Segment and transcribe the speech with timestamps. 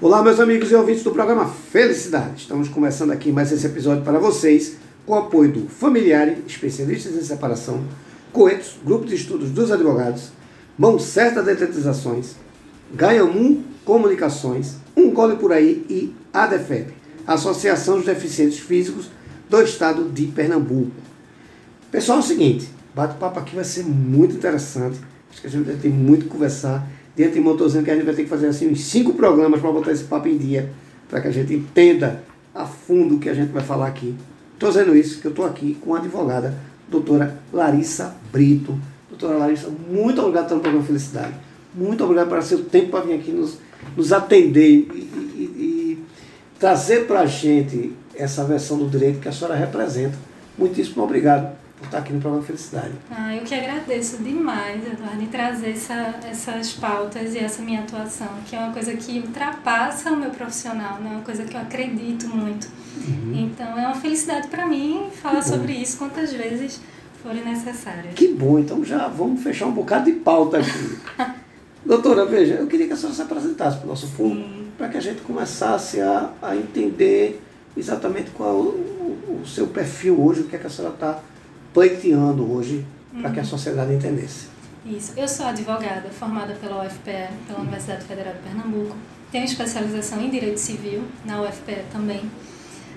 [0.00, 2.42] Olá, meus amigos e ouvintes do programa Felicidade.
[2.42, 7.22] Estamos começando aqui mais esse episódio para vocês, com o apoio do Familiare, especialistas em
[7.22, 7.84] separação,
[8.32, 10.32] Coetos, Grupo de Estudos dos Advogados,
[10.76, 12.34] Mão Certa Detetizações,
[12.92, 16.92] Gaiamum Comunicações, Um Gole Por Aí e ADEFEP,
[17.24, 19.08] Associação dos Deficientes Físicos
[19.48, 20.90] do Estado de Pernambuco.
[21.92, 24.98] Pessoal, é o seguinte, bate-papo aqui vai ser muito interessante,
[25.30, 26.84] acho que a gente vai ter muito que conversar
[27.16, 29.60] de antemão estou dizendo que a gente vai ter que fazer assim uns cinco programas
[29.60, 30.70] para botar esse papo em dia,
[31.08, 32.22] para que a gente entenda
[32.54, 34.14] a fundo o que a gente vai falar aqui.
[34.54, 36.54] Estou dizendo isso, que eu estou aqui com a advogada,
[36.88, 38.78] doutora Larissa Brito.
[39.08, 41.34] Doutora Larissa, muito obrigado pelo programa Felicidade.
[41.74, 43.58] Muito obrigado por seu tempo para vir aqui nos,
[43.96, 44.98] nos atender e,
[45.36, 46.04] e, e
[46.58, 50.16] trazer para a gente essa versão do direito que a senhora representa.
[50.56, 52.92] Muitíssimo obrigado por estar aqui no programa Felicidade.
[53.10, 58.28] Ah, eu que agradeço demais, Eduardo, de trazer essa, essas pautas e essa minha atuação,
[58.46, 61.10] que é uma coisa que ultrapassa o meu profissional, né?
[61.10, 62.68] uma coisa que eu acredito muito.
[62.96, 63.32] Uhum.
[63.34, 66.80] Então é uma felicidade para mim falar sobre isso quantas vezes
[67.22, 68.14] forem necessárias.
[68.14, 70.98] Que bom, então já vamos fechar um bocado de pauta aqui.
[71.84, 74.48] Doutora, veja, eu queria que a senhora se apresentasse para o nosso público,
[74.78, 77.42] para que a gente começasse a, a entender
[77.76, 80.94] exatamente qual é o, o, o seu perfil hoje, o que é que a senhora
[80.94, 81.20] está
[81.74, 83.20] pleiteando hoje uhum.
[83.20, 83.48] para que a uhum.
[83.48, 84.46] sociedade entendesse.
[84.86, 85.12] Isso.
[85.16, 88.96] Eu sou advogada formada pela UFPE, pela Universidade Federal de Pernambuco.
[89.32, 92.30] Tenho especialização em Direito Civil na UFPE também.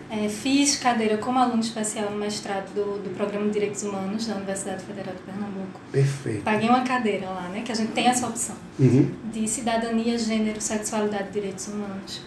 [0.10, 4.36] É, fiz cadeira como aluno especial no mestrado do, do Programa de Direitos Humanos da
[4.36, 5.82] Universidade Federal de Pernambuco.
[5.92, 6.44] Perfeito.
[6.44, 7.62] Paguei uma cadeira lá, né?
[7.66, 8.56] Que a gente tem essa opção.
[8.80, 9.12] Uhum.
[9.34, 12.22] De Cidadania, Gênero, Sexualidade e Direitos Humanos.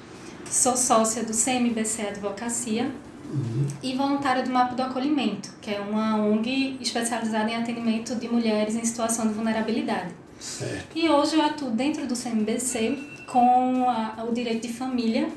[0.51, 2.91] Sou sócia do CMBC Advocacia
[3.33, 3.67] uhum.
[3.83, 8.75] e voluntária do Mapa do Acolhimento, que é uma ONG especializada em atendimento de mulheres
[8.75, 10.13] em situação de vulnerabilidade.
[10.39, 10.97] Certo.
[10.97, 15.29] E hoje eu atuo dentro do CMBC com a, o direito de família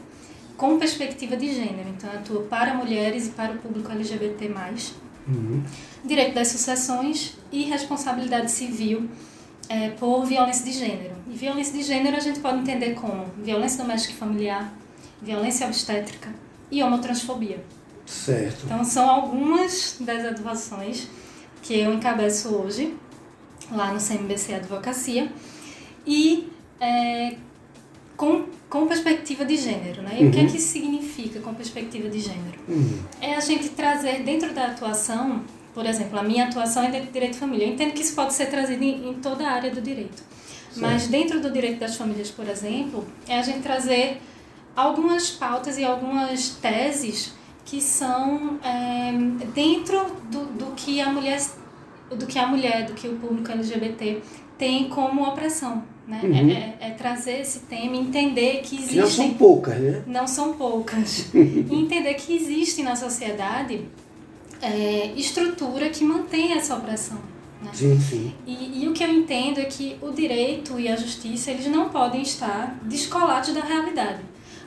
[0.57, 1.89] com perspectiva de gênero.
[1.89, 4.51] Então, eu atuo para mulheres e para o público LGBT+.
[5.27, 5.63] Uhum.
[6.03, 9.09] Direito das sucessões e responsabilidade civil
[9.69, 11.15] é, por violência de gênero.
[11.27, 14.73] E violência de gênero a gente pode entender como violência doméstica e familiar,
[15.21, 16.29] violência obstétrica
[16.69, 17.63] e homotransfobia.
[18.05, 18.65] Certo.
[18.65, 21.07] Então, são algumas das atuações
[21.61, 22.95] que eu encabeço hoje,
[23.71, 25.31] lá no CMBC Advocacia,
[26.05, 26.49] e
[26.79, 27.35] é,
[28.17, 30.01] com, com perspectiva de gênero.
[30.01, 30.17] Né?
[30.19, 30.29] E uhum.
[30.29, 30.47] o que é uhum.
[30.49, 32.59] que isso significa com perspectiva de gênero?
[32.67, 32.99] Uhum.
[33.21, 35.43] É a gente trazer dentro da atuação,
[35.73, 37.65] por exemplo, a minha atuação é dentro do direito de família.
[37.67, 40.17] Eu entendo que isso pode ser trazido em, em toda a área do direito.
[40.17, 40.81] Certo.
[40.81, 44.21] Mas dentro do direito das famílias, por exemplo, é a gente trazer
[44.75, 47.33] algumas pautas e algumas teses
[47.65, 49.11] que são é,
[49.53, 51.39] dentro do, do que a mulher
[52.09, 54.21] do que a mulher, do que o público LGBT
[54.57, 55.83] tem como opressão.
[56.07, 56.19] Né?
[56.23, 56.35] Uhum.
[56.35, 58.99] É, é, é, trazer esse tema, entender que existem.
[58.99, 60.03] Não são poucas, né?
[60.05, 61.29] Não são poucas.
[61.33, 63.85] e entender que existe na sociedade
[64.61, 67.17] é, estrutura que mantém essa opressão.
[67.61, 67.71] Né?
[67.73, 68.33] Sim, sim.
[68.45, 71.87] E, e, o que eu entendo é que o direito e a justiça eles não
[71.87, 74.19] podem estar descolados da realidade.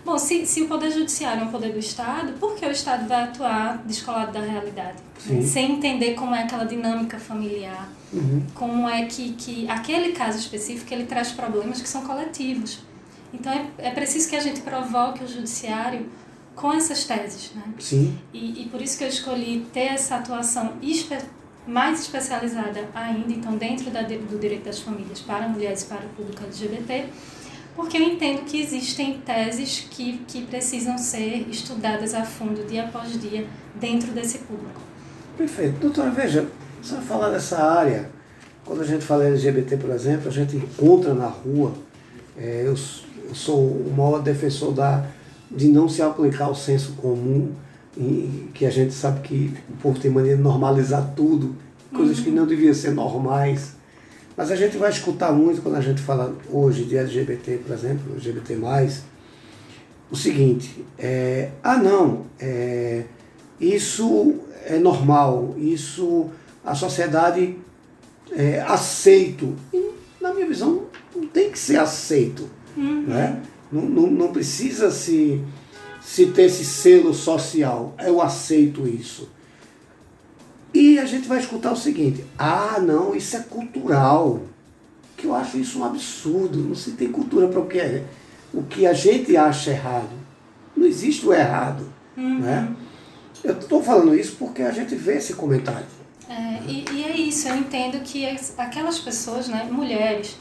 [0.07, 3.09] Bom, se, se o Poder Judiciário é um poder do Estado, por que o Estado
[3.09, 4.99] vai atuar descolado da realidade?
[5.27, 5.43] Né?
[5.43, 8.41] Sem entender como é aquela dinâmica familiar, uhum.
[8.55, 12.79] como é que, que aquele caso específico ele traz problemas que são coletivos.
[13.35, 16.07] Então é, é preciso que a gente provoque o Judiciário
[16.55, 17.51] com essas teses.
[17.57, 17.65] Né?
[17.81, 18.17] Sim.
[18.33, 21.19] E, e por isso que eu escolhi ter essa atuação espe
[21.67, 26.09] mais especializada ainda, então dentro da, do direito das famílias para mulheres e para o
[26.11, 27.07] público LGBT,
[27.77, 33.21] porque eu entendo que existem teses que, que precisam ser estudadas a fundo, dia após
[33.21, 33.47] dia,
[33.79, 34.81] dentro desse público.
[35.37, 35.79] Perfeito.
[35.79, 36.49] Doutora, veja,
[36.81, 38.11] só falar dessa área,
[38.65, 41.75] quando a gente fala LGBT, por exemplo, a gente encontra na rua,
[42.37, 42.75] é, eu,
[43.29, 45.05] eu, sou o maior defensor da,
[45.51, 47.53] de não se aplicar o senso comum,
[47.95, 51.55] e, que a gente sabe que o povo tem mania de normalizar tudo,
[51.95, 52.25] coisas uhum.
[52.25, 53.76] que não deviam ser normais.
[54.37, 58.13] Mas a gente vai escutar muito quando a gente fala hoje de LGBT, por exemplo,
[58.15, 58.59] LGBT,
[60.11, 63.05] o seguinte, é, ah não, é,
[63.59, 64.35] isso
[64.67, 66.31] é normal, isso
[66.65, 67.57] a sociedade
[68.33, 69.55] é aceito.
[69.73, 69.91] E,
[70.21, 70.83] na minha visão,
[71.15, 72.49] não tem que ser aceito.
[72.77, 73.03] Uhum.
[73.03, 73.41] Né?
[73.73, 75.41] Não, não, não precisa se,
[76.01, 77.95] se ter esse selo social.
[77.99, 79.29] Eu aceito isso.
[80.75, 84.43] E a gente vai escutar o seguinte: ah, não, isso é cultural.
[85.17, 86.59] Que eu acho isso um absurdo.
[86.59, 88.05] Não se tem cultura para o que é.
[88.53, 90.11] O que a gente acha errado.
[90.77, 91.91] Não existe o errado.
[92.17, 92.41] Uhum.
[92.41, 92.75] Né?
[93.43, 95.87] Eu estou falando isso porque a gente vê esse comentário.
[96.29, 98.27] É, e, e, é isso, eu entendo que
[98.59, 100.37] aquelas pessoas, né, mulheres,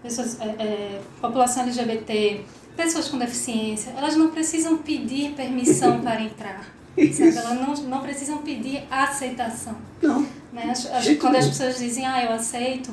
[0.00, 2.42] pessoas, é, é, população LGBT,
[2.76, 6.72] pessoas com deficiência, elas não precisam pedir permissão para entrar.
[6.96, 9.76] Elas não, não precisam pedir aceitação.
[10.00, 10.26] Não.
[10.52, 10.70] Né?
[10.70, 12.90] As, as, quando as pessoas dizem, ah, eu aceito,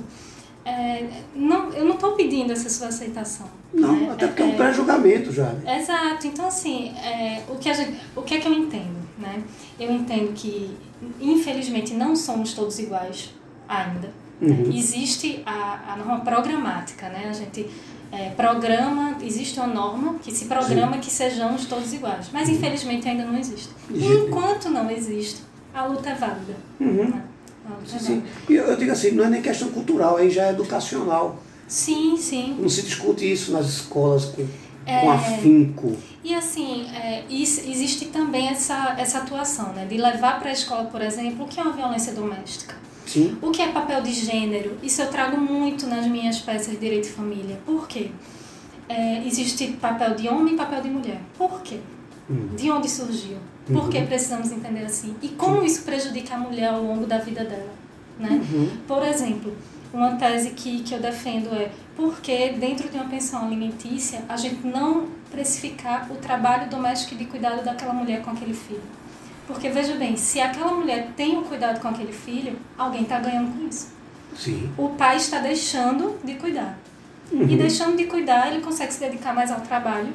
[0.65, 3.47] é, não, eu não estou pedindo essa sua aceitação.
[3.73, 4.11] Não, né?
[4.11, 5.49] até porque é, um pré-julgamento já.
[5.53, 5.79] Né?
[5.79, 6.27] Exato.
[6.27, 9.01] Então, assim, é, o, que a gente, o que é que eu entendo?
[9.17, 9.41] Né?
[9.79, 10.75] Eu entendo que,
[11.19, 13.33] infelizmente, não somos todos iguais
[13.67, 14.11] ainda.
[14.41, 14.71] Uhum.
[14.73, 17.27] Existe a, a norma programática, né?
[17.29, 17.67] A gente
[18.11, 20.99] é, programa, existe uma norma que se programa Sim.
[20.99, 22.27] que sejamos todos iguais.
[22.33, 22.55] Mas, uhum.
[22.55, 23.69] infelizmente, ainda não existe.
[23.89, 25.41] E enquanto não existe,
[25.73, 26.55] a luta é válida.
[26.79, 27.09] Uhum.
[27.09, 27.23] Né?
[27.85, 28.23] Sim, sim.
[28.49, 31.41] Eu, eu digo assim, não é nem questão cultural, aí já é educacional.
[31.67, 32.57] Sim, sim.
[32.59, 34.45] Não se discute isso nas escolas com,
[34.85, 35.95] é, com afinco.
[36.23, 39.85] E assim, é, isso, existe também essa, essa atuação, né?
[39.85, 42.75] De levar para a escola, por exemplo, o que é uma violência doméstica.
[43.11, 43.37] Sim.
[43.41, 44.77] O que é papel de gênero?
[44.81, 47.59] Isso eu trago muito nas minhas peças de Direito de Família.
[47.65, 48.09] Por quê?
[48.87, 51.19] É, existe papel de homem e papel de mulher.
[51.37, 51.79] Por quê?
[52.29, 52.55] Hum.
[52.55, 53.37] De onde surgiu?
[53.65, 54.07] Por que uhum.
[54.07, 55.13] precisamos entender assim?
[55.21, 57.73] E como isso prejudica a mulher ao longo da vida dela?
[58.17, 58.29] Né?
[58.29, 58.69] Uhum.
[58.87, 59.53] Por exemplo,
[59.93, 64.37] uma tese que, que eu defendo é por que dentro de uma pensão alimentícia a
[64.37, 68.81] gente não precificar o trabalho doméstico e de cuidado daquela mulher com aquele filho.
[69.47, 73.57] Porque veja bem, se aquela mulher tem o cuidado com aquele filho, alguém está ganhando
[73.57, 73.89] com isso.
[74.37, 74.71] Sim.
[74.77, 76.77] O pai está deixando de cuidar.
[77.31, 77.43] Uhum.
[77.43, 80.13] E deixando de cuidar, ele consegue se dedicar mais ao trabalho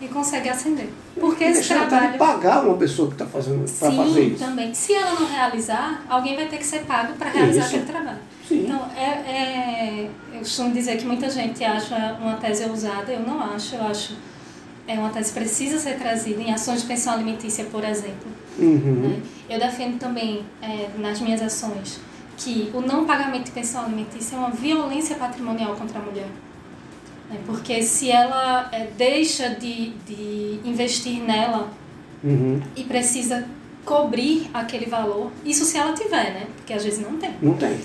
[0.00, 0.88] e consegue ascender.
[1.18, 2.12] Porque esse trabalho.
[2.12, 4.44] de pagar uma pessoa que está fazendo para fazer isso.
[4.44, 4.72] também.
[4.72, 7.76] Se ela não realizar, alguém vai ter que ser pago para realizar isso.
[7.76, 8.18] aquele trabalho.
[8.46, 8.64] Sim.
[8.64, 13.40] Então, é, é, eu costumo dizer que muita gente acha uma tese ousada, eu não
[13.40, 14.14] acho, eu acho
[14.90, 18.28] é uma tese que precisa ser trazida em ações de pensão alimentícia, por exemplo.
[18.58, 19.08] Uhum.
[19.08, 19.22] Né?
[19.48, 22.00] Eu defendo também, é, nas minhas ações,
[22.36, 26.26] que o não pagamento de pensão alimentícia é uma violência patrimonial contra a mulher.
[27.30, 27.38] Né?
[27.46, 31.70] Porque se ela é, deixa de, de investir nela
[32.24, 32.60] uhum.
[32.74, 33.46] e precisa
[33.84, 36.46] cobrir aquele valor, isso se ela tiver, né?
[36.56, 37.30] Porque às vezes não tem.
[37.40, 37.78] Não tem.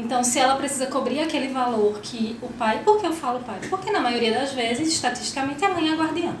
[0.00, 2.82] Então, se ela precisa cobrir aquele valor que o pai.
[2.84, 3.58] Por que eu falo pai?
[3.68, 6.34] Porque na maioria das vezes, estatisticamente, a mãe é a guardiã.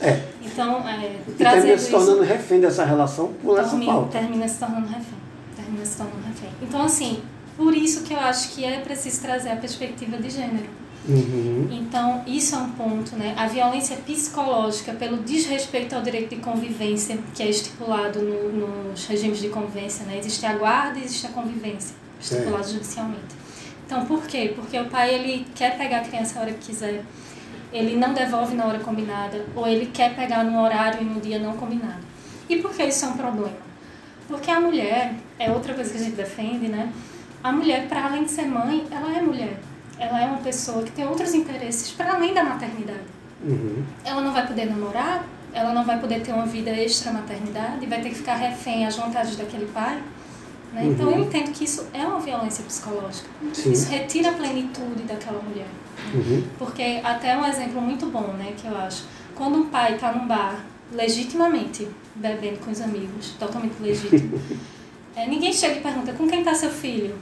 [0.00, 0.20] É.
[0.42, 4.18] Então, é, e termina se tornando isso, refém dessa relação por essa pauta.
[4.18, 5.18] Termina se tornando refém.
[5.54, 6.50] Termina se tornando refém.
[6.60, 7.22] Então, assim,
[7.56, 10.82] por isso que eu acho que é preciso trazer a perspectiva de gênero.
[11.08, 11.68] Uhum.
[11.70, 13.34] Então, isso é um ponto, né?
[13.36, 19.38] A violência psicológica pelo desrespeito ao direito de convivência, que é estipulado no, nos regimes
[19.38, 20.18] de convivência, né?
[20.18, 22.68] Existe a guarda e existe a convivência, estipulado é.
[22.68, 23.42] judicialmente.
[23.84, 24.52] Então, por quê?
[24.54, 27.04] Porque o pai, ele quer pegar a criança a hora que quiser,
[27.72, 31.38] ele não devolve na hora combinada, ou ele quer pegar no horário e no dia
[31.38, 32.00] não combinado.
[32.48, 33.56] E por que isso é um problema?
[34.26, 36.90] Porque a mulher, é outra coisa que a gente defende, né?
[37.42, 39.58] A mulher, para além de ser mãe, ela é mulher
[40.02, 43.00] ela é uma pessoa que tem outros interesses para além da maternidade.
[43.42, 43.84] Uhum.
[44.04, 48.00] Ela não vai poder namorar, ela não vai poder ter uma vida extra maternidade, vai
[48.00, 50.02] ter que ficar refém às vontades daquele pai.
[50.72, 50.82] Né?
[50.82, 50.92] Uhum.
[50.92, 53.28] Então eu entendo que isso é uma violência psicológica.
[53.52, 53.72] Sim.
[53.72, 55.68] Isso retira a plenitude daquela mulher.
[56.14, 56.44] Uhum.
[56.58, 59.04] Porque até um exemplo muito bom, né, que eu acho.
[59.34, 64.40] Quando um pai está num bar legitimamente bebendo com os amigos, totalmente legítimo,
[65.16, 67.16] é, ninguém chega e pergunta com quem está seu filho.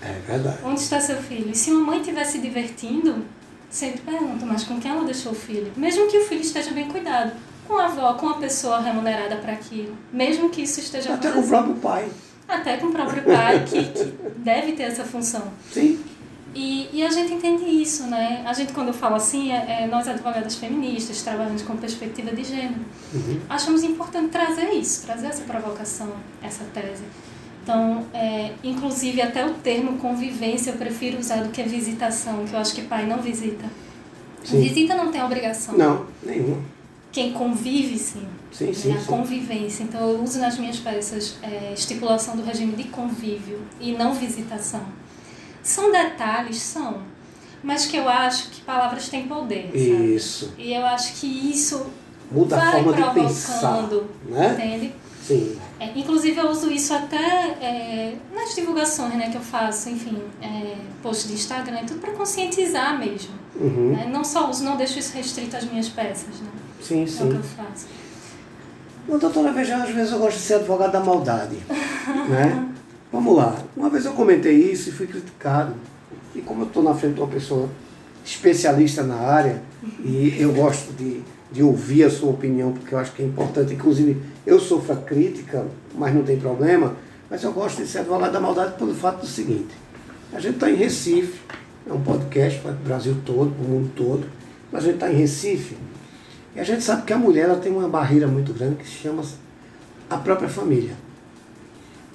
[0.00, 0.58] É verdade.
[0.64, 1.50] Onde está seu filho?
[1.50, 3.24] E se uma mãe estiver se divertindo,
[3.70, 5.70] sempre pergunta, mas com quem ela deixou o filho?
[5.76, 7.32] Mesmo que o filho esteja bem cuidado.
[7.66, 9.96] Com a avó, com a pessoa remunerada para aquilo.
[10.12, 12.10] Mesmo que isso esteja Até com o próprio pai.
[12.48, 14.04] Até com o próprio pai, que, que
[14.36, 15.44] deve ter essa função.
[15.70, 16.02] Sim.
[16.54, 18.42] E, e a gente entende isso, né?
[18.44, 22.44] A gente, quando eu falo assim, é, é nós advogadas feministas, trabalhando com perspectiva de
[22.44, 22.80] gênero,
[23.14, 23.40] uhum.
[23.48, 27.04] achamos importante trazer isso, trazer essa provocação, essa tese.
[27.62, 32.58] Então, é, inclusive até o termo convivência eu prefiro usar do que visitação, que eu
[32.58, 33.64] acho que pai não visita.
[34.44, 34.60] Sim.
[34.60, 35.78] Visita não tem obrigação.
[35.78, 36.60] Não, nenhuma.
[37.12, 38.26] Quem convive, sim.
[38.50, 38.94] Sim, sim.
[38.94, 39.06] A sim.
[39.06, 39.82] convivência.
[39.84, 44.82] Então, eu uso nas minhas peças é, estipulação do regime de convívio e não visitação.
[45.62, 47.02] São detalhes, são.
[47.62, 49.66] Mas que eu acho que palavras têm poder.
[49.66, 50.14] Sabe?
[50.14, 50.54] Isso.
[50.58, 51.86] E eu acho que isso
[52.30, 53.88] Muda vai a forma provocando, de pensar.
[54.26, 54.52] Né?
[54.54, 54.94] Entende?
[55.22, 55.56] Sim.
[55.78, 60.76] É, inclusive eu uso isso até é, nas divulgações né, que eu faço, enfim, é,
[61.00, 63.34] post de Instagram, tudo para conscientizar mesmo.
[63.54, 63.92] Uhum.
[63.92, 64.10] Né?
[64.12, 66.40] Não só uso, não deixo isso restrito às minhas peças.
[66.40, 66.48] Né?
[66.82, 67.22] Sim, sim.
[67.22, 67.86] É o que eu faço.
[69.06, 71.56] Bom, doutora, veja, às vezes eu gosto de ser advogado da maldade.
[72.28, 72.68] né?
[73.12, 73.56] Vamos lá.
[73.76, 75.74] Uma vez eu comentei isso e fui criticado.
[76.34, 77.68] E como eu estou na frente de uma pessoa
[78.24, 79.62] especialista na área,
[80.04, 81.22] e eu gosto de
[81.52, 83.74] de ouvir a sua opinião, porque eu acho que é importante.
[83.74, 86.96] Inclusive, eu sofro a crítica, mas não tem problema.
[87.30, 89.74] Mas eu gosto de ser advogado da maldade pelo fato do seguinte:
[90.32, 91.38] a gente está em Recife,
[91.88, 94.26] é um podcast para o Brasil todo, para o mundo todo,
[94.72, 95.76] mas a gente está em Recife
[96.54, 98.96] E a gente sabe que a mulher ela tem uma barreira muito grande que se
[98.96, 99.22] chama
[100.08, 100.94] a própria família.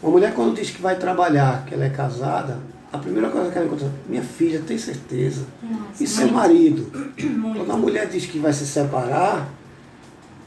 [0.02, 2.60] Uma mulher quando diz que vai trabalhar, que ela é casada,
[2.92, 5.46] a primeira coisa que ela encontra, minha filha, tem certeza?
[5.62, 6.92] Nossa, e seu marido?
[7.20, 7.58] Muito.
[7.58, 9.50] Quando a mulher diz que vai se separar,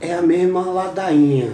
[0.00, 1.52] é a mesma ladainha.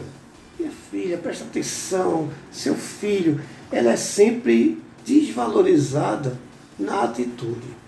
[0.58, 3.40] Minha filha, presta atenção, seu filho,
[3.72, 6.38] ela é sempre desvalorizada
[6.78, 7.85] na atitude.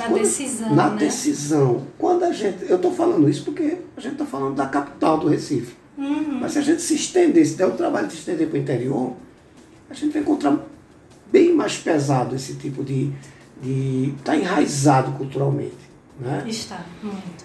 [0.00, 0.96] Na Quando- decisão, Na né?
[0.98, 1.86] decisão.
[1.98, 2.64] Quando a gente.
[2.68, 5.74] Eu estou falando isso porque a gente está falando da capital do Recife.
[5.98, 6.38] Uhum.
[6.40, 8.60] Mas se a gente se estender, se der o trabalho de se estender para o
[8.62, 9.12] interior,
[9.90, 10.58] a gente vai encontrar
[11.30, 13.12] bem mais pesado esse tipo de.
[14.18, 15.90] está enraizado culturalmente.
[16.18, 16.44] Né?
[16.46, 17.44] Está, muito.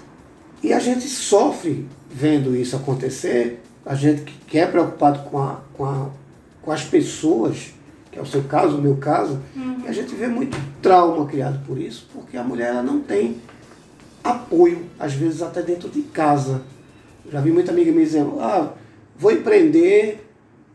[0.64, 5.60] E a gente sofre vendo isso acontecer, a gente que que é preocupado com, a,
[5.74, 6.10] com, a,
[6.62, 7.74] com as pessoas,
[8.16, 9.42] que é o seu caso, o meu caso,
[9.84, 13.42] e a gente vê muito trauma criado por isso, porque a mulher ela não tem
[14.24, 16.62] apoio, às vezes até dentro de casa.
[17.30, 18.72] Já vi muita amiga me dizendo, ah,
[19.18, 20.26] vou empreender,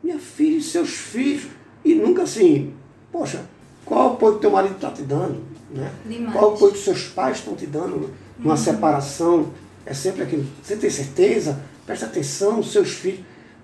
[0.04, 1.46] minha filha e seus filhos,
[1.82, 2.74] e nunca assim,
[3.10, 3.46] poxa,
[3.86, 5.40] qual o apoio que teu marido está te dando?
[5.70, 5.90] Né?
[6.04, 6.34] Demais.
[6.34, 9.50] Qual o apoio que seus pais estão te dando numa separação?
[9.86, 11.58] É sempre aquilo, você tem certeza?
[11.86, 13.20] Presta atenção, seus filhos.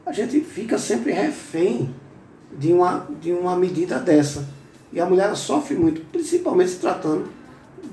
[0.06, 1.95] A gente fica sempre refém
[2.59, 4.47] de uma, de uma medida dessa.
[4.93, 7.29] E a mulher sofre muito, principalmente se tratando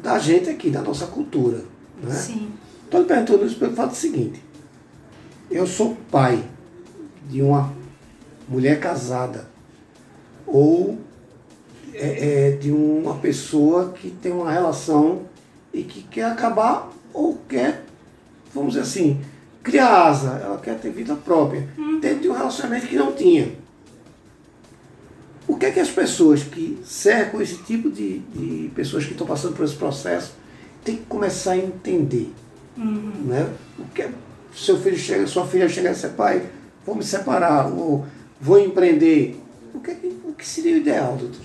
[0.02, 1.64] da gente aqui, da nossa cultura.
[2.02, 2.14] Né?
[2.14, 2.52] Sim.
[2.86, 4.42] Estou lhe perguntando isso pelo fato seguinte.
[5.50, 6.44] Eu sou pai
[7.30, 7.74] de uma
[8.48, 9.48] mulher casada
[10.46, 10.98] ou
[11.94, 15.22] é, é, de uma pessoa que tem uma relação
[15.74, 17.84] e que quer acabar ou quer,
[18.54, 19.22] vamos dizer assim,
[19.62, 21.68] criar asa, ela quer ter vida própria,
[22.02, 23.52] dentro de um relacionamento que não tinha.
[25.54, 29.28] O que é que as pessoas que cercam esse tipo de, de pessoas que estão
[29.28, 30.34] passando por esse processo
[30.84, 32.34] têm que começar a entender?
[32.76, 33.54] Né?
[33.78, 34.12] O que é-
[34.56, 36.50] seu filho chega, sua filha chega a ser pai,
[36.84, 38.04] vou me separar, ou
[38.42, 39.40] vou empreender.
[39.76, 41.42] O que, é que- o que seria o ideal, doutor?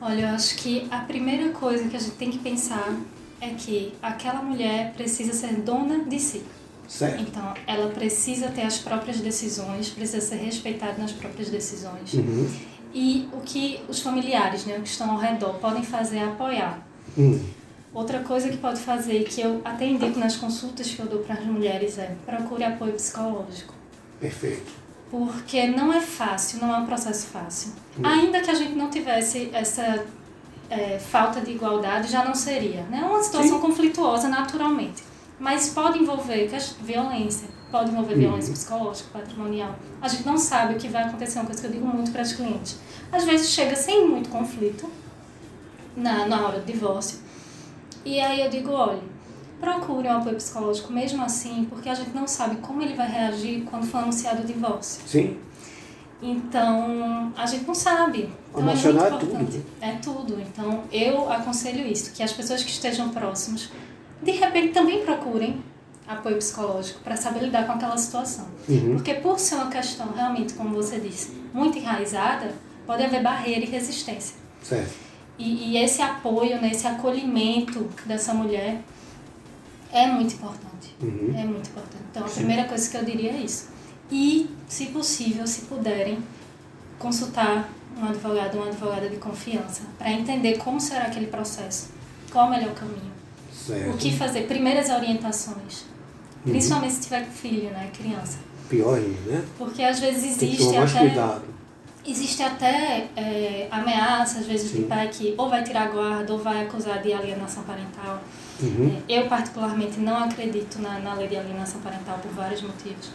[0.00, 2.96] Olha, eu acho que a primeira coisa que a gente tem que pensar
[3.40, 6.42] é que aquela mulher precisa ser dona de si.
[6.88, 7.20] Certo?
[7.20, 12.14] Então, ela precisa ter as próprias decisões, precisa ser respeitada nas próprias decisões.
[12.14, 12.48] Uhum.
[12.92, 16.80] E o que os familiares né, que estão ao redor podem fazer é apoiar.
[17.16, 17.44] Hum.
[17.92, 21.36] Outra coisa que pode fazer, que eu até indico nas consultas que eu dou para
[21.36, 23.74] as mulheres, é procure apoio psicológico.
[24.20, 24.70] Perfeito.
[25.10, 27.72] Porque não é fácil, não é um processo fácil.
[28.02, 30.04] Ainda que a gente não tivesse essa
[30.68, 32.82] é, falta de igualdade, já não seria.
[32.82, 33.00] né?
[33.02, 33.60] É uma situação Sim.
[33.60, 35.02] conflituosa naturalmente.
[35.38, 36.50] Mas pode envolver
[36.82, 38.20] violência, pode envolver Uhum.
[38.20, 39.76] violência psicológica, patrimonial.
[40.00, 42.10] A gente não sabe o que vai acontecer, é uma coisa que eu digo muito
[42.10, 42.76] para as clientes.
[43.12, 44.90] Às vezes chega sem muito conflito
[45.96, 47.18] na, na hora do divórcio.
[48.04, 49.00] E aí eu digo, olha,
[49.60, 53.62] procure um apoio psicológico mesmo assim, porque a gente não sabe como ele vai reagir
[53.70, 55.02] quando for anunciado o divórcio.
[55.06, 55.36] Sim?
[56.20, 58.28] Então, a gente não sabe.
[58.50, 59.66] Então, Emocional é muito tudo, importante.
[59.80, 60.40] É tudo.
[60.40, 63.70] Então, eu aconselho isso, que as pessoas que estejam próximos,
[64.22, 65.62] de repente, também procurem
[66.06, 68.46] apoio psicológico para saber lidar com aquela situação.
[68.68, 68.94] Uhum.
[68.94, 72.54] Porque por ser uma questão realmente, como você disse, muito enraizada,
[72.86, 74.36] pode haver barreira e resistência.
[74.62, 74.90] Certo.
[75.38, 78.80] E, e esse apoio, né, esse acolhimento dessa mulher
[79.92, 80.94] é muito importante.
[81.00, 81.34] Uhum.
[81.36, 82.02] É muito importante.
[82.10, 83.68] Então, a primeira coisa que eu diria é isso.
[84.10, 86.18] E, se possível, se puderem,
[86.98, 91.90] consultar um advogado, uma advogada de confiança, para entender como será aquele processo,
[92.30, 93.12] qual é o melhor caminho,
[93.66, 93.90] Certo.
[93.90, 95.84] o que fazer, primeiras orientações.
[96.44, 98.38] Principalmente se tiver filho, né, criança.
[98.68, 99.44] Pior ainda, né?
[99.58, 101.42] Porque às vezes existe até cuidado.
[102.06, 104.78] Existe até é, ameaça, às vezes, Sim.
[104.78, 108.22] de pai que ou vai tirar a guarda ou vai acusar de alienação parental.
[108.62, 109.02] Uhum.
[109.08, 113.10] É, Eu, particularmente, não acredito na, na lei de alienação parental por vários motivos.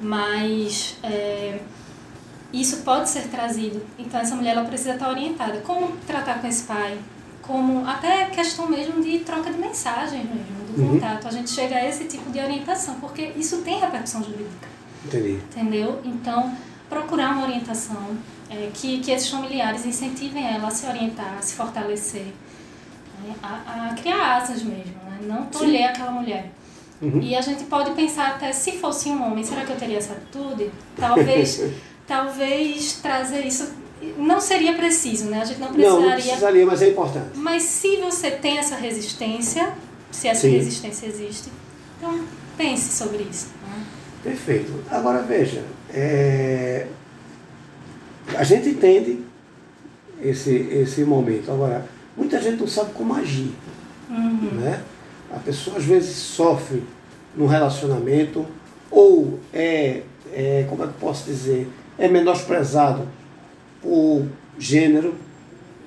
[0.00, 1.58] Mas é,
[2.52, 3.80] isso pode ser trazido.
[3.98, 5.58] Então, essa mulher ela precisa estar orientada.
[5.60, 6.98] Como tratar com esse pai?
[7.46, 10.88] Como até questão mesmo de troca de mensagens mesmo, do Uhum.
[10.98, 11.28] contato.
[11.28, 14.66] A gente chega a esse tipo de orientação, porque isso tem repercussão jurídica
[15.04, 15.34] Entendi.
[15.50, 16.00] entendeu?
[16.04, 16.56] Então,
[16.88, 18.16] procurar uma orientação,
[18.50, 22.26] é, que, que esses familiares incentivem ela a se orientar, a se fortalecer,
[23.22, 23.34] né?
[23.42, 25.18] a, a criar asas mesmo, né?
[25.22, 26.50] não tolher aquela mulher.
[27.02, 27.20] Uhum.
[27.20, 30.14] E a gente pode pensar até, se fosse um homem, será que eu teria essa
[30.14, 30.70] atitude?
[30.96, 31.60] Talvez,
[32.06, 33.72] talvez trazer isso,
[34.18, 35.40] não seria preciso, né?
[35.40, 36.06] A gente não Não, precisaria...
[36.06, 37.30] não precisaria, mas é importante.
[37.36, 39.72] Mas se você tem essa resistência,
[40.10, 40.50] se essa Sim.
[40.50, 41.50] resistência existe,
[41.98, 42.24] então
[42.56, 43.48] pense sobre isso.
[43.62, 43.84] Né?
[44.22, 44.72] Perfeito.
[44.90, 46.86] Agora veja, é,
[48.36, 49.20] a gente entende
[50.22, 51.50] esse, esse momento.
[51.50, 53.52] Agora, muita gente não sabe como agir.
[54.08, 54.50] Uhum.
[54.60, 54.82] Né?
[55.32, 56.82] A pessoa às vezes sofre
[57.36, 58.46] no relacionamento
[58.90, 61.68] ou é, é como é que eu posso dizer,
[61.98, 63.08] é menosprezado
[63.84, 64.26] por
[64.58, 65.14] gênero,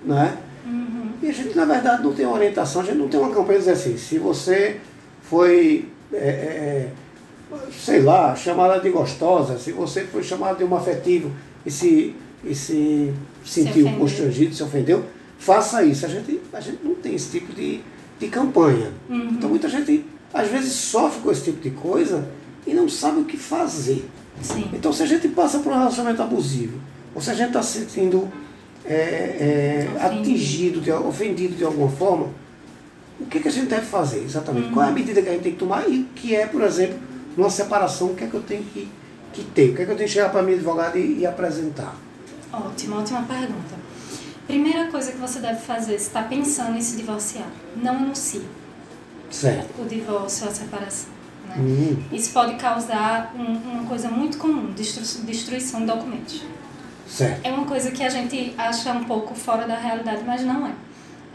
[0.06, 0.38] né?
[0.66, 1.10] Uhum.
[1.22, 3.58] E a gente, na verdade, não tem uma orientação, a gente não tem uma campanha
[3.58, 4.80] dizer assim, se você
[5.24, 6.92] foi, é, é,
[7.72, 11.32] sei lá, chamada de gostosa, se você foi chamada de um afetivo
[11.66, 13.12] e se, e se
[13.44, 14.00] sentiu ofendeu.
[14.00, 15.04] constrangido, se ofendeu,
[15.40, 16.06] faça isso.
[16.06, 17.82] A gente, a gente não tem esse tipo de,
[18.20, 18.92] de campanha.
[19.10, 19.30] Uhum.
[19.32, 22.30] Então muita gente, às vezes, sofre com esse tipo de coisa
[22.66, 24.08] e não sabe o que fazer.
[24.42, 24.70] Sim.
[24.72, 26.80] Então, se a gente passa por um relacionamento abusivo,
[27.16, 28.28] ou se a gente está se sentindo
[28.86, 32.28] é, é, atingido, de, ofendido de alguma forma,
[33.20, 34.70] o que, que a gente deve fazer exatamente?
[34.70, 36.98] Qual é a medida que a gente tem que tomar e que é, por exemplo,
[37.36, 38.88] numa separação, o que é que eu tenho que,
[39.34, 39.72] que ter?
[39.72, 41.96] O que é que eu tenho que chegar para a minha advogada e, e apresentar?
[42.54, 43.76] Ótima, ótima pergunta.
[44.46, 48.44] Primeira coisa que você deve fazer, se está pensando em se divorciar, não anuncie
[49.30, 49.82] Certo.
[49.82, 51.10] o divórcio, a separação.
[51.50, 51.56] Né?
[51.60, 56.44] Hum, Isso pode causar um- uma coisa muito comum, destru- destruição de documentos.
[57.08, 57.46] Certo.
[57.46, 60.72] É uma coisa que a gente acha um pouco fora da realidade, mas não é.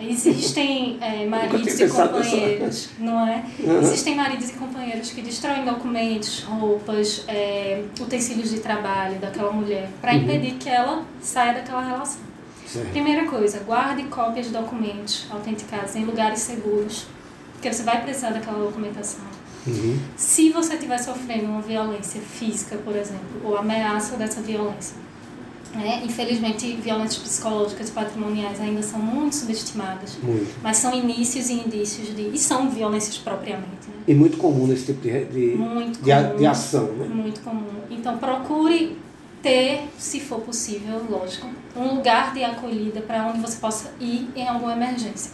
[0.01, 3.45] Existem é, maridos e nessa- companheiros, não é?
[3.61, 3.81] Uhum.
[3.83, 10.13] Existem maridos e companheiros que destroem documentos, roupas, é, utensílios de trabalho daquela mulher para
[10.13, 10.19] Uhum.
[10.23, 12.21] impedir que ela saia daquela relação.
[12.67, 12.91] certo.
[12.91, 17.07] Primeira coisa, guarde cópias de documentos autenticados em lugares seguros,
[17.53, 19.21] porque você vai precisar daquela documentação.
[19.67, 20.01] Uhum.
[20.17, 24.97] Se você estiver sofrendo uma violência física, por exemplo, ou ameaça dessa violência,
[25.75, 26.03] né?
[26.05, 30.55] infelizmente violências psicológicas e patrimoniais ainda são muito subestimadas, Muito.
[30.63, 32.29] mas são inícios e indícios de.
[32.29, 33.89] e são violências propriamente.
[33.89, 33.95] Né?
[34.07, 36.37] E muito comum nesse tipo de, de, Muito de, comum.
[36.37, 37.07] de ação, né?
[37.07, 37.67] Muito comum.
[37.91, 38.99] Então procure
[39.43, 44.47] ter, se for possível, lógico, um lugar de acolhida para onde você possa ir em
[44.47, 45.33] alguma emergência.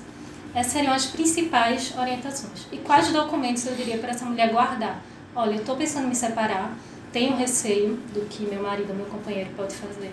[0.54, 2.66] Essas seriam as principais orientações.
[2.72, 5.04] E quais documentos eu diria para essa mulher guardar?
[5.36, 6.76] Olha, eu estou pensando em me separar,
[7.12, 10.10] tenho receio do que meu marido ou meu companheiro pode fazer.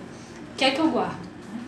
[0.56, 1.20] O que é que eu guardo?
[1.20, 1.60] né?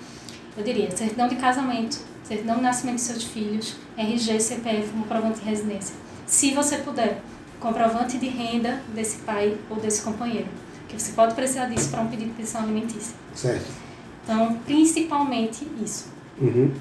[0.57, 5.45] Eu diria certidão de casamento, certidão de nascimento de seus filhos, RG, CPF, comprovante de
[5.49, 5.93] residência.
[6.25, 7.21] Se você puder,
[7.59, 10.47] comprovante de renda desse pai ou desse companheiro.
[10.81, 13.13] Porque você pode precisar disso para um pedido de pensão alimentícia.
[13.35, 13.65] Certo.
[14.23, 16.07] Então, principalmente isso.
[16.39, 16.71] Uhum.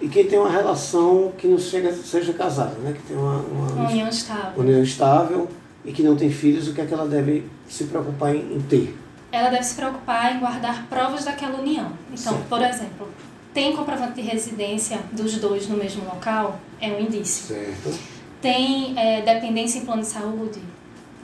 [0.00, 2.92] E quem tem uma relação que não chega, seja casada, né?
[2.94, 4.52] Que tem uma, uma Uma união estável.
[4.62, 5.48] união estável
[5.84, 8.60] e que não tem filhos, o que é que ela deve se preocupar em, em
[8.62, 8.96] ter?
[9.34, 11.90] Ela deve se preocupar em guardar provas daquela união.
[12.12, 12.48] Então, Certo.
[12.48, 13.08] por exemplo,
[13.52, 16.60] tem comprovante de residência dos dois no mesmo local?
[16.80, 17.52] É um indício.
[17.52, 17.98] Certo.
[18.40, 20.60] Tem é, dependência em plano de saúde?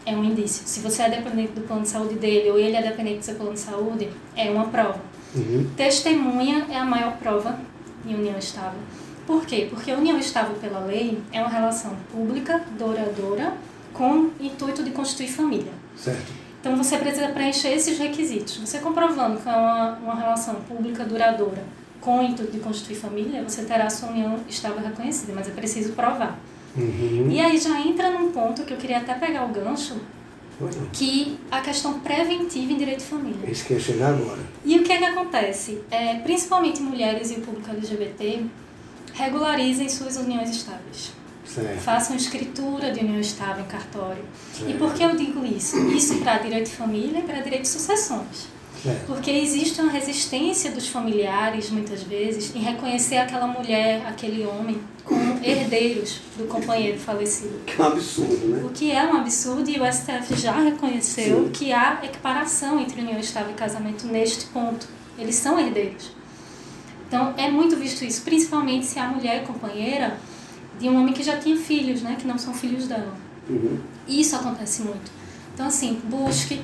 [0.04, 0.66] É um indício.
[0.66, 3.36] Se você é dependente do plano de saúde dele ou ele é dependente do seu
[3.36, 4.98] plano de saúde, é uma prova.
[5.32, 5.70] Uhum.
[5.76, 7.60] Testemunha é a maior prova
[8.04, 8.80] em união estável.
[9.24, 9.68] Por quê?
[9.70, 13.54] Porque a união estável pela lei é uma relação pública, duradoura,
[13.92, 15.72] com intuito de constituir família.
[15.96, 16.39] Certo.
[16.60, 18.58] Então você precisa preencher esses requisitos.
[18.58, 21.64] Você comprovando que é uma, uma relação pública duradoura
[22.00, 25.52] com o intuito de constituir família, você terá a sua união estável reconhecida, mas é
[25.52, 26.38] preciso provar.
[26.76, 27.28] Uhum.
[27.30, 29.96] E aí já entra num ponto que eu queria até pegar o gancho,
[30.60, 30.86] não.
[30.92, 33.50] que a questão preventiva em direito de família.
[33.50, 34.40] Isso que ia chegar agora.
[34.64, 35.80] E o que é que acontece?
[35.90, 38.44] É, principalmente mulheres e o público LGBT
[39.14, 41.12] regularizem suas uniões estáveis.
[41.54, 41.80] Certo.
[41.80, 44.24] Façam escritura de união estável em cartório.
[44.54, 44.78] E Certo.
[44.78, 45.76] por que eu digo isso?
[45.88, 48.48] Isso para direito de família e para direito de sucessões.
[48.82, 49.06] Certo.
[49.06, 55.38] Porque existe uma resistência dos familiares, muitas vezes, em reconhecer aquela mulher, aquele homem, como
[55.44, 57.60] herdeiros do companheiro falecido.
[57.66, 58.62] Que é um absurdo, né?
[58.64, 61.50] O que é um absurdo e o STF já reconheceu Sim.
[61.50, 64.86] que há equiparação entre união estável e casamento neste ponto.
[65.18, 66.12] Eles são herdeiros.
[67.06, 70.16] Então é muito visto isso, principalmente se a mulher é companheira
[70.80, 73.14] de um homem que já tinha filhos, né, que não são filhos dela.
[73.48, 73.78] Uhum.
[74.08, 75.10] Isso acontece muito.
[75.54, 76.60] Então assim, busque,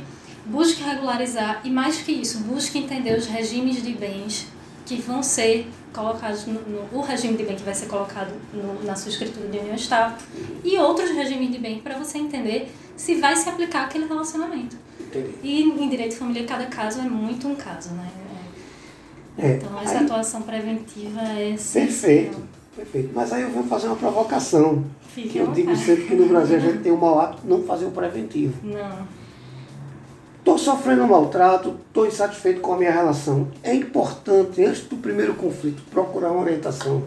[0.47, 4.47] busque regularizar e mais que isso, busque entender os regimes de bens
[4.87, 8.85] que vão ser colocados no, no o regime de bem que vai ser colocado no,
[8.85, 10.17] na sua escritura de união estável
[10.63, 14.77] e outros regimes de bem para você entender se vai se aplicar aquele relacionamento.
[15.01, 15.31] Entendi.
[15.43, 18.09] E em direito de família cada caso é muito um caso, né?
[19.39, 21.57] É, Então essa aí- atuação preventiva é.
[21.73, 22.39] Perfeito,
[22.77, 23.11] perfeito.
[23.15, 24.85] Mas aí eu vou fazer uma provocação.
[25.09, 27.49] Fique Que eu digo sempre que no Brasil a gente tem o mau hábito de
[27.49, 28.55] não fazer o preventivo.
[28.63, 29.09] Não.
[30.39, 33.49] Estou sofrendo maltrato, estou insatisfeito com a minha relação.
[33.65, 37.03] É importante, antes do primeiro conflito, procurar uma orientação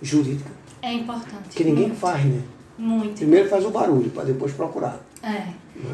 [0.00, 0.50] jurídica.
[0.80, 1.48] É importante.
[1.48, 2.42] Que ninguém muito, faz, né?
[2.78, 3.16] Muito.
[3.16, 5.00] Primeiro faz o barulho, para depois procurar.
[5.22, 5.48] É.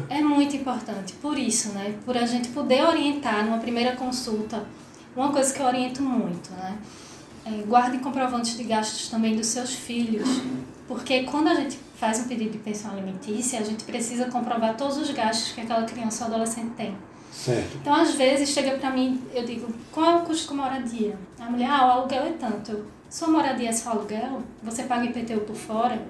[0.09, 1.13] É muito importante.
[1.13, 1.95] Por isso, né?
[2.05, 4.63] Por a gente poder orientar numa primeira consulta,
[5.15, 6.77] uma coisa que eu oriento muito, né?
[7.45, 10.27] É, guarde comprovantes de gastos também dos seus filhos.
[10.87, 14.97] Porque quando a gente faz um pedido de pensão alimentícia, a gente precisa comprovar todos
[14.97, 16.95] os gastos que aquela criança ou adolescente tem.
[17.31, 17.77] Certo.
[17.79, 21.17] Então, às vezes, chega para mim, eu digo, qual é o custo com moradia?
[21.39, 22.85] A mulher, ah, o aluguel é tanto.
[23.09, 24.41] Sua moradia é seu aluguel?
[24.63, 26.01] Você paga IPTU por fora?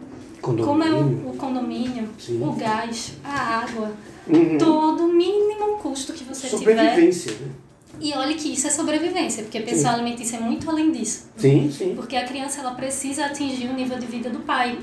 [0.42, 0.66] Condomínio.
[0.66, 2.42] Como é o, o condomínio, Sim.
[2.44, 3.92] o gás, a água,
[4.28, 4.58] Uhum.
[4.58, 6.76] todo o mínimo custo que você tiver.
[6.76, 7.52] Sobrevivência, né?
[8.02, 10.00] E olhe que isso é sobrevivência, porque pensão Sim.
[10.02, 11.28] alimentícia é muito além disso.
[11.38, 11.94] Sim, sim.
[11.96, 14.80] Porque a criança ela precisa atingir o nível de vida do pai.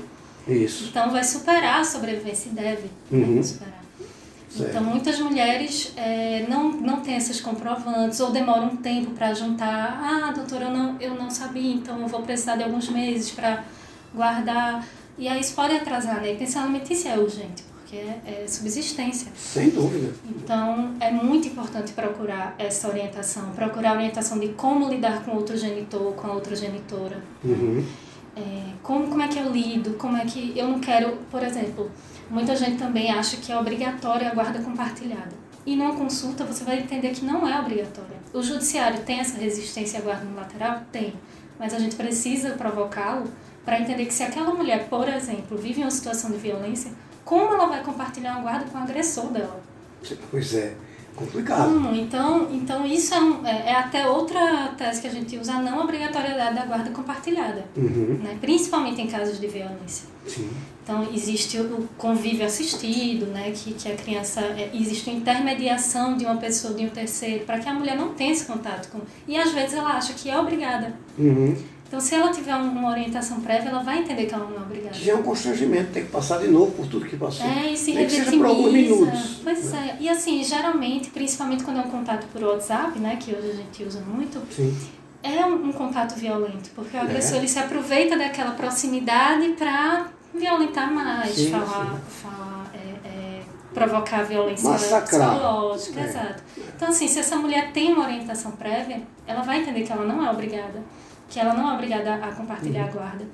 [0.47, 0.85] Isso.
[0.89, 3.35] Então vai superar a sobrevivência e deve Uhum.
[3.35, 3.79] né, superar.
[4.49, 4.69] Certo.
[4.71, 9.99] Então muitas mulheres é, não, não têm esses comprovantes ou demoram um tempo para juntar.
[10.01, 13.63] Ah, doutora, eu não, eu não sabia, então eu vou precisar de alguns meses para
[14.15, 14.87] guardar.
[15.17, 16.31] E aí isso pode atrasar, né?
[16.33, 19.31] E pensão alimentícia é urgente, porque é, é subsistência.
[19.35, 20.13] Sem dúvida.
[20.23, 26.13] Então, é muito importante procurar essa orientação, procurar orientação de como lidar com outro genitor,
[26.13, 27.23] com a outra genitora.
[27.43, 27.83] Uhum.
[28.37, 31.89] É, como, como é que eu lido, como é que eu não quero, por exemplo,
[32.29, 35.33] muita gente também acha que é obrigatória a guarda compartilhada.
[35.65, 38.17] E numa consulta você vai entender que não é obrigatória.
[38.31, 40.81] O judiciário tem essa resistência à guarda unilateral?
[40.91, 41.13] Tem.
[41.57, 43.27] Mas a gente precisa provocá-lo
[43.65, 46.91] para entender que se aquela mulher, por exemplo, vive uma situação de violência,
[47.29, 49.61] como ela vai compartilhar uma guarda com o agressor dela?
[50.31, 50.73] Pois é.
[51.15, 51.65] Complicado.
[51.73, 51.93] Como?
[51.93, 55.61] Então, então isso é, um- é, é até outra tese que a gente usa, a
[55.61, 58.19] não obrigatoriedade da guarda compartilhada, Uhum.
[58.23, 58.37] né?
[58.39, 60.07] principalmente em casos de violência.
[60.25, 60.49] Sim.
[60.83, 63.51] Então, existe o convívio assistido, né?
[63.53, 64.39] que, que a criança.
[64.41, 68.09] é, existe a intermediação de uma pessoa, de um terceiro, para que a mulher não
[68.13, 68.99] tenha esse contato com.
[69.27, 70.93] E às vezes ela acha que é obrigada.
[71.17, 71.53] Uhum.
[71.89, 74.61] Então, se ela tiver um- uma orientação prévia, ela vai entender que ela não é
[74.61, 74.93] obrigada.
[74.93, 77.47] Já é um constrangimento, tem que passar de novo por tudo que passou.
[77.47, 79.05] É, e se que seja por alguns revitimiza.
[79.07, 79.39] minutos.
[79.43, 79.97] Pois é.
[79.99, 83.17] E assim, geralmente, principalmente quando é um contato por WhatsApp, né?
[83.19, 84.77] Que hoje a gente usa muito, Sim.
[85.23, 87.01] é um, um contato violento, porque o É.
[87.01, 93.41] agressor ele se aproveita daquela proximidade para violentar mais, Sim, falar, falar é, é,
[93.73, 95.31] provocar violência Massacrar.
[95.31, 96.03] psicológica, É.
[96.03, 96.43] exato.
[96.75, 100.23] Então assim, se essa mulher tem uma orientação prévia, ela vai entender que ela não
[100.23, 100.83] é obrigada,
[101.29, 102.89] que ela não é obrigada a compartilhar Uhum.
[102.89, 103.25] a guarda.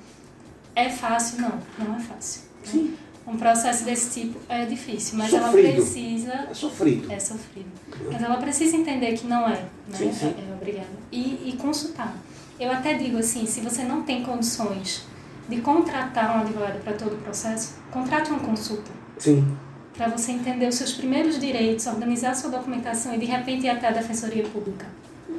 [0.74, 1.40] É fácil?
[1.40, 2.42] Não, não é fácil.
[2.42, 2.70] né?
[2.72, 2.94] Sim.
[3.26, 5.66] Um processo desse tipo é difícil, mas Sofrido.
[5.66, 7.12] ela precisa É sofrido.
[7.12, 7.66] é sofrido.
[8.12, 9.94] Mas ela precisa entender que não é, né?
[9.94, 10.26] Sim, sim.
[10.38, 10.86] É, é obrigada.
[11.10, 12.14] E, e consultar.
[12.60, 15.02] Eu até digo assim, se você não tem condições
[15.48, 18.90] de contratar um advogado para todo o processo, contrate uma consulta.
[19.18, 19.56] Sim.
[19.96, 23.88] Para você entender os seus primeiros direitos, organizar sua documentação e de repente ir até
[23.88, 24.86] a Defensoria Pública.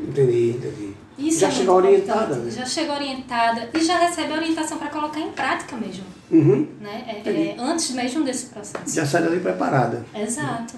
[0.07, 0.93] Entendi, entendi.
[1.17, 2.51] Isso Já é chega orientada, né?
[2.51, 6.03] Já chega orientada e já recebe a orientação para colocar em prática mesmo.
[6.29, 6.67] Uhum.
[6.79, 7.21] Né?
[7.25, 8.93] É- é, antes mesmo desse processo.
[8.95, 10.05] Já sai dali preparada.
[10.15, 10.75] Exato.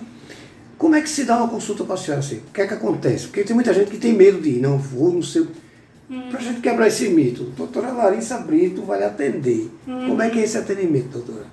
[0.78, 2.38] Como é que se dá uma consulta com a senhora assim?
[2.38, 3.26] O que é que acontece?
[3.28, 5.46] Porque tem muita gente que tem medo de ir, não vou, não sei.
[6.10, 6.30] Hum.
[6.32, 9.70] Pra gente quebrar esse mito, doutora Larissa Brito vai atender.
[9.86, 11.46] Como é que é esse atendimento, doutora?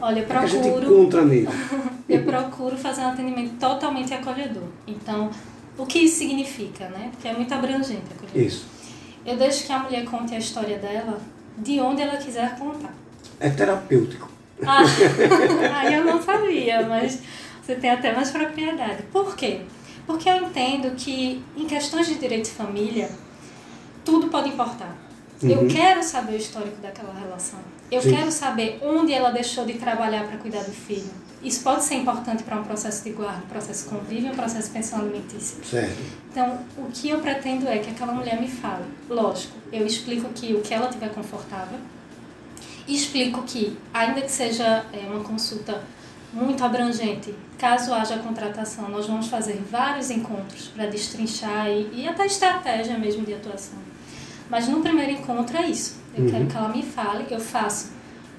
[0.00, 0.84] Olha, eu O que a gente procuro.
[0.86, 1.48] encontra nele?
[2.06, 4.64] Eu procuro fazer um atendimento totalmente acolhedor.
[4.86, 5.30] Então,
[5.78, 7.08] o que isso significa, né?
[7.12, 8.42] Porque é muito abrangente acolhedor.
[8.42, 8.66] Isso.
[9.26, 11.20] Eu deixo que a mulher conte a história dela
[11.58, 12.92] de onde ela quiser contar.
[13.40, 14.30] É terapêutico.
[14.66, 14.82] Ah,
[15.80, 17.20] aí eu não sabia, mas
[17.62, 19.02] você tem até mais propriedade.
[19.12, 19.60] Por quê?
[20.06, 23.10] Porque eu entendo que em questões de direito de família,
[24.04, 24.94] tudo pode importar.
[25.42, 25.68] Eu Uhum.
[25.68, 27.58] quero saber o histórico daquela relação.
[27.90, 28.14] Eu Sim.
[28.14, 31.10] quero saber onde ela deixou de trabalhar para cuidar do filho.
[31.44, 34.68] Isso pode ser importante para um processo de guarda, um processo de convívio, um processo
[34.68, 35.62] de pensão alimentícia.
[35.62, 35.96] Certo.
[36.30, 38.84] Então, o que eu pretendo é que aquela mulher me fale.
[39.10, 41.78] Lógico, eu explico que o que ela tiver confortável.
[42.86, 45.82] Explico que, ainda que seja é, uma consulta
[46.32, 52.26] muito abrangente, caso haja contratação, nós vamos fazer vários encontros para destrinchar e, e até
[52.26, 53.78] estratégia mesmo de atuação.
[54.50, 56.02] Mas no primeiro encontro é isso.
[56.16, 56.30] Eu Uhum.
[56.30, 57.90] quero que ela me fale, eu faço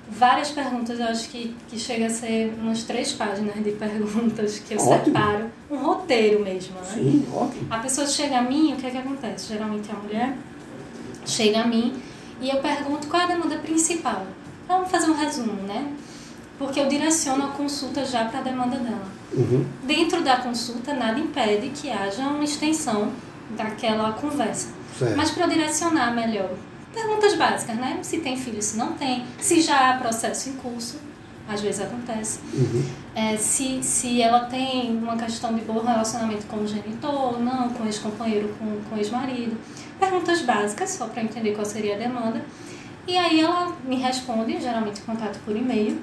[0.09, 4.73] várias perguntas, eu acho que, que chega a ser umas três páginas de perguntas que
[4.75, 5.05] eu Ótimo.
[5.05, 5.45] separo.
[5.69, 6.91] Um roteiro mesmo, né?
[6.93, 7.67] Sim, ótimo.
[7.69, 9.53] A pessoa chega a mim, o que é que acontece?
[9.53, 10.37] Geralmente a mulher
[11.25, 11.93] chega a mim
[12.39, 14.25] e eu pergunto qual é a demanda principal.
[14.67, 15.91] Vamos fazer um resumo, né?
[16.57, 19.07] Porque eu direciono a consulta já para a demanda dela.
[19.33, 19.65] Uhum.
[19.83, 23.11] Dentro da consulta, nada impede que haja uma extensão
[23.57, 24.69] daquela conversa.
[24.97, 25.17] Certo.
[25.17, 26.51] Mas para direcionar melhor,
[26.95, 27.99] perguntas básicas, né?
[28.01, 30.97] Se tem filho, se não tem, se já há processo em curso,
[31.47, 32.39] às vezes acontece.
[32.53, 32.83] Uhum.
[33.13, 37.83] É, se, se ela tem uma questão de bom relacionamento com o genitor não, com
[37.83, 39.55] o ex-companheiro, com, com o ex-marido.
[39.99, 42.43] Perguntas básicas, só para entender qual seria a demanda.
[43.07, 46.01] E aí ela me responde, geralmente contato por e-mail.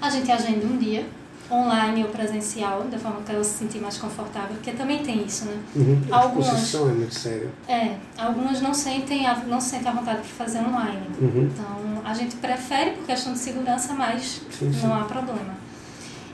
[0.00, 1.06] A gente agenda um dia.
[1.50, 5.46] Online ou presencial, da forma que ela se sentir mais confortável, porque também tem isso,
[5.46, 5.56] né?
[5.74, 6.02] Uhum.
[6.10, 7.48] A Algumas- exposição é muito séria.
[7.66, 11.06] É, algumas não sentem a, não sentem a vontade de fazer online.
[11.20, 11.50] Uhum.
[11.52, 14.86] Então, a gente prefere por questão de segurança, mas Sim, sim.
[14.86, 15.56] não há problema.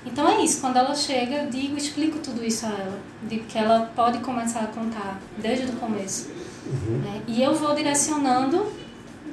[0.07, 3.57] Então é isso, quando ela chega, eu digo, explico tudo isso a ela, digo que
[3.57, 6.29] ela pode começar a contar desde o começo.
[6.66, 6.98] Uhum.
[6.98, 7.20] né?
[7.27, 8.66] E eu vou direcionando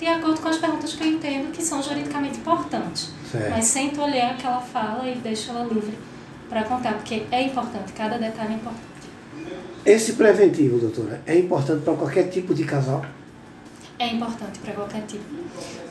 [0.01, 3.11] de acordo com as perguntas que eu entendo que são juridicamente importantes.
[3.31, 3.51] Certo.
[3.51, 5.95] Mas sem tolher aquela fala e deixo ela livre
[6.49, 8.81] para contar, porque é importante, cada detalhe é importante.
[9.85, 13.05] Esse preventivo, doutora, é importante para qualquer tipo de casal?
[13.99, 15.23] É importante para qualquer tipo.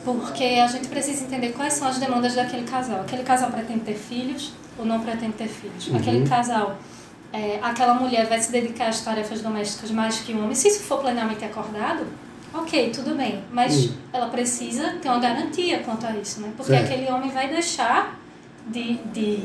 [0.03, 3.01] Porque a gente precisa entender quais são as demandas daquele casal.
[3.01, 5.87] Aquele casal pretende ter filhos ou não pretende ter filhos?
[5.87, 5.95] Uhum.
[5.95, 6.77] Aquele casal,
[7.31, 10.53] é, aquela mulher vai se dedicar às tarefas domésticas mais que o homem.
[10.53, 12.05] Se isso for plenamente acordado,
[12.53, 13.43] ok, tudo bem.
[13.51, 13.93] Mas Hum.
[14.13, 16.51] ela precisa ter uma garantia quanto a isso, né?
[16.57, 16.85] Porque Certo.
[16.91, 18.19] aquele homem vai deixar
[18.67, 19.37] de, de,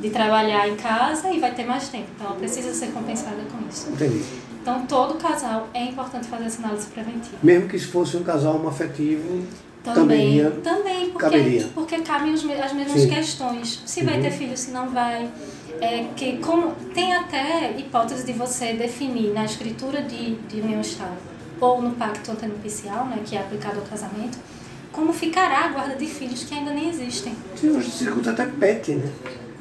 [0.00, 2.06] de trabalhar em casa e vai ter mais tempo.
[2.14, 3.90] Então ela precisa ser compensada com isso.
[3.90, 4.22] Entendi.
[4.62, 7.36] Então todo casal é importante fazer essa análise preventiva.
[7.42, 9.44] Mesmo que se fosse um casal homoafetivo,
[9.82, 11.68] também Também, também porque, caberia.
[11.74, 13.08] porque cabem os as mesmas Sim.
[13.08, 13.82] questões.
[13.86, 14.22] Se vai Uhum.
[14.22, 15.28] ter filho, se não vai.
[15.80, 21.16] É, que como, tem até hipótese de você definir na escritura de, de união estável
[21.60, 24.38] ou no pacto antenupcial, né, que é aplicado ao casamento,
[24.92, 27.34] como ficará a guarda de filhos que ainda nem existem.
[27.54, 29.10] sim, hoje se escuta até pet, né?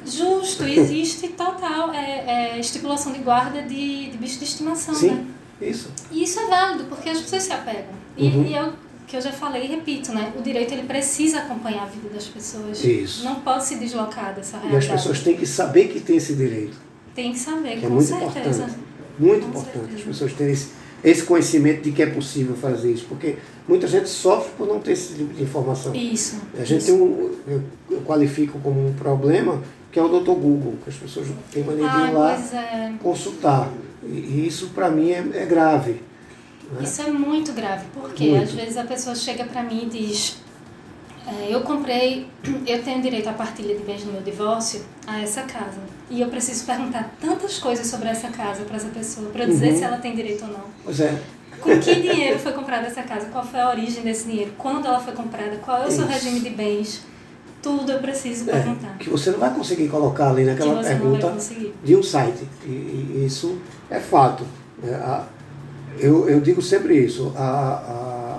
[0.06, 5.26] Justo, existe total é, é, estipulação de guarda de, de bicho de estimação, Sim, né?
[5.62, 5.90] isso.
[6.12, 8.00] E isso é válido, porque as pessoas se apegam.
[8.18, 8.44] E, Uhum.
[8.46, 8.74] e eu,
[9.08, 10.32] que eu já falei e repito, né?
[10.38, 12.84] O direito ele precisa acompanhar a vida das pessoas.
[12.84, 13.24] Isso.
[13.24, 14.86] Não pode se deslocar dessa E realidade.
[14.86, 16.78] as pessoas têm que saber que tem esse direito,
[17.14, 18.64] Tem que saber, que é com muito certeza.
[18.64, 18.80] importante.
[19.20, 19.98] Muito Com importante certeza.
[20.00, 20.70] as pessoas terem esse,
[21.04, 24.92] esse conhecimento de que é possível fazer isso, porque muita gente sofre por não ter
[24.94, 25.94] esse tipo de informação.
[25.96, 26.38] Isso.
[26.58, 26.92] A gente isso.
[26.92, 30.32] tem um, eu, eu qualifico como um problema, que é o Dr.
[30.32, 32.94] Google, que as pessoas têm de Ah, ir lá pois é.
[33.02, 33.72] consultar.
[34.04, 36.02] E, e isso para mim é, é grave.
[36.72, 36.82] né?
[36.84, 38.44] Isso é muito grave, porque Muito.
[38.44, 40.38] às vezes a pessoa chega pra mim e diz:
[41.50, 42.28] Eu comprei,
[42.66, 45.80] eu tenho direito à partilha de bens no meu divórcio a essa casa.
[46.10, 49.78] E eu preciso perguntar tantas coisas sobre essa casa para essa pessoa, para dizer Uhum.
[49.78, 50.64] se ela tem direito ou não.
[50.84, 51.20] Pois é,
[51.62, 53.28] Com que dinheiro foi comprada essa casa?
[53.28, 54.52] Qual foi a origem desse dinheiro?
[54.58, 55.58] Quando ela foi comprada?
[55.58, 56.14] Qual é o seu Isso.
[56.14, 57.02] regime de bens?
[57.62, 58.98] Tudo eu preciso é, perguntar.
[58.98, 61.36] que você não vai conseguir colocar ali Que naquela pergunta
[61.84, 62.48] de um site.
[62.66, 63.58] E, isso
[63.90, 64.46] é fato.
[64.84, 65.26] A-
[66.00, 67.34] eu, eu digo sempre isso.
[67.36, 68.38] A, a,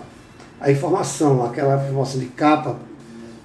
[0.60, 2.78] a informação, aquela informação de capa,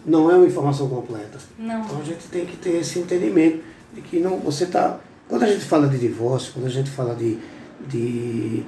[0.06, 1.40] não é uma informação completa.
[1.58, 1.84] Não.
[1.86, 5.00] Então a gente tem que ter esse entendimento de que não, você está.
[5.28, 7.38] Quando a gente fala de divórcio, quando a gente fala de,
[7.88, 8.64] de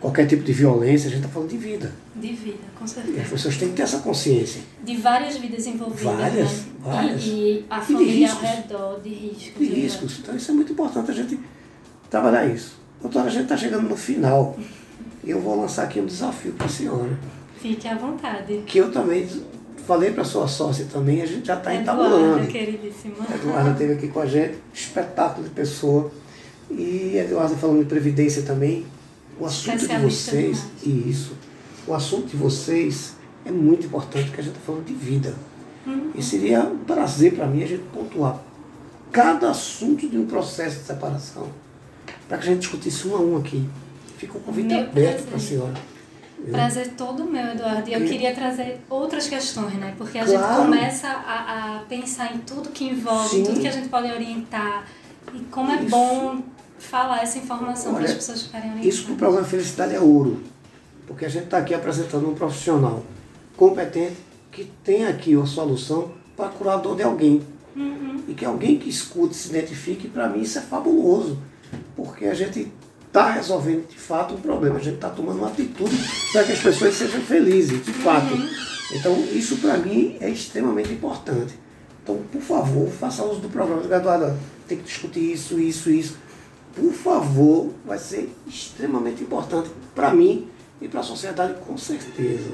[0.00, 1.92] qualquer tipo de violência, a gente está falando de vida.
[2.14, 3.28] De vida, com E as certeza.
[3.30, 4.60] pessoas têm que ter essa consciência.
[4.84, 6.64] De várias vidas envolvidas, Várias, né?
[6.80, 7.22] várias.
[7.24, 9.58] E, e a de família ao redor, de riscos.
[9.58, 9.80] De exato.
[9.80, 10.18] riscos.
[10.18, 11.40] Então isso é muito importante a gente
[12.10, 12.76] trabalhar isso.
[13.00, 14.56] Doutora, a gente está chegando no final.
[15.22, 17.18] E eu vou lançar aqui um desafio para a senhora.
[17.64, 18.62] Fique à vontade.
[18.66, 19.26] Que eu também
[19.86, 22.46] falei para sua sócia também, a gente já está Eduarda, entabulando.
[22.46, 23.14] queridíssima.
[23.26, 26.12] A Eduarda esteve aqui com a gente, espetáculo de pessoa.
[26.70, 28.84] E Eduarda falando de previdência também.
[29.40, 31.32] O assunto de vocês, e isso,
[31.86, 33.14] o assunto de vocês
[33.46, 35.34] é muito importante, porque a gente está falando de vida.
[35.86, 36.10] Uhum.
[36.14, 38.42] E seria um prazer para mim a gente pontuar
[39.10, 41.48] cada assunto de um processo de separação,
[42.28, 43.66] para que a gente discutisse um a um aqui.
[44.18, 45.93] Fica um convite Meu aberto para a senhora.
[46.50, 47.88] Prazer todo meu, Eduardo.
[47.88, 49.94] E eu Que- queria trazer outras questões, né?
[49.96, 50.46] Porque a Claro.
[50.46, 53.44] gente começa a, a pensar em tudo que envolve, Sim.
[53.44, 54.84] tudo que a gente pode orientar.
[55.32, 55.90] E como é Isso.
[55.90, 56.42] bom
[56.78, 58.94] falar essa informação para as pessoas ficarem orientadas.
[58.94, 60.42] Isso para o programa Felicidade é ouro,
[61.06, 63.02] porque a gente está aqui apresentando um profissional
[63.56, 64.16] competente
[64.52, 67.42] que tem aqui a solução para curar a dor de alguém.
[67.74, 68.22] Uhum.
[68.28, 71.38] E que alguém que escute, se identifique, para mim isso é fabuloso,
[71.96, 72.70] porque a gente
[73.14, 75.96] está resolvendo de fato um problema, a gente está tomando uma atitude
[76.32, 78.34] para que as pessoas sejam felizes, de fato.
[78.92, 81.56] Então isso para mim é extremamente importante.
[82.02, 83.82] Então, por favor, faça uso do programa.
[83.82, 86.18] Eduardo, tem que discutir isso, isso, isso.
[86.74, 90.48] Por favor, vai ser extremamente importante para mim
[90.82, 92.50] e para a sociedade, com certeza.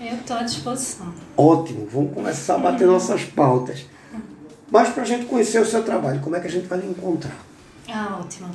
[0.00, 1.12] Eu estou à disposição.
[1.36, 3.84] Ótimo, vamos começar a bater nossas pautas.
[4.70, 6.86] Mas para a gente conhecer o seu trabalho, como é que a gente vai lhe
[6.86, 7.36] encontrar?
[7.88, 8.48] Ah, ótimo.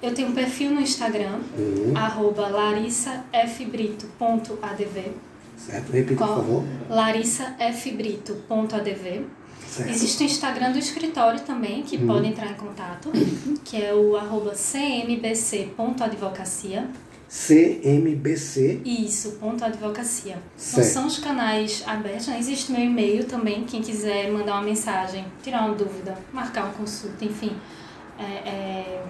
[0.00, 1.92] Eu tenho um perfil no Instagram, Uhum.
[1.96, 5.12] arroba larissafbrito.adv.
[5.56, 5.90] Certo?
[5.92, 6.62] Repita, por favor.
[6.88, 9.26] larissafbrito.adv.
[9.68, 9.90] Certo.
[9.90, 13.10] Existe o Instagram do escritório também, que pode entrar em contato,
[13.64, 16.88] que é o arroba cmbc.advocacia.
[17.28, 18.80] CMBC.
[18.86, 20.36] Isso, ponto advocacia.
[20.36, 20.86] Então Certo.
[20.86, 22.28] são os canais abertos.
[22.28, 22.38] né?
[22.38, 27.22] Existe meu e-mail também, quem quiser mandar uma mensagem, tirar uma dúvida, marcar uma consulta,
[27.26, 27.52] enfim,
[28.18, 29.02] é, é,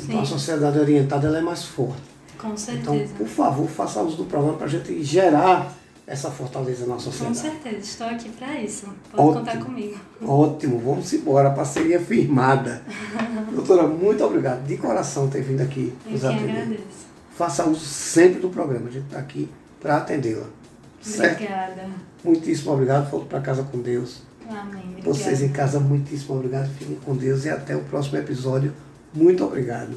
[0.00, 0.32] Então a Sim.
[0.32, 2.02] sociedade orientada ela é mais forte.
[2.38, 3.14] Com Então, certeza.
[3.18, 5.74] por favor, faça uso do programa para a gente gerar
[6.06, 7.36] essa fortaleza na Com sociedade.
[7.36, 8.86] certeza, estou aqui para isso.
[9.10, 9.44] Pode Ótimo.
[9.44, 9.98] contar comigo.
[10.24, 12.80] Ótimo, vamos embora, parceria firmada.
[13.52, 16.50] Doutora, muito obrigado de coração ter vindo aqui Eu nos atender.
[16.50, 17.08] agradeço.
[17.36, 19.48] Faça uso sempre do programa, a gente está aqui
[19.80, 20.46] para atendê-la.
[21.00, 21.42] Certo?
[21.42, 21.88] Obrigada.
[22.24, 24.22] Muitíssimo obrigado, volto para casa com Deus.
[24.48, 24.82] Amém.
[24.82, 25.02] Obrigada.
[25.02, 28.72] Vocês em casa, muitíssimo obrigado, fiquem com Deus e até o próximo episódio.
[29.14, 29.96] Muito obrigado.